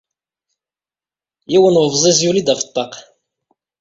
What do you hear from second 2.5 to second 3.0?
ɣef ṭṭaq.